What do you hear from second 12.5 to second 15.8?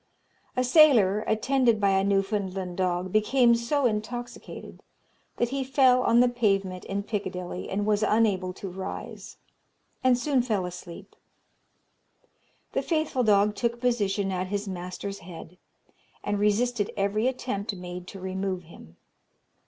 The faithful dog took a position at his master's head,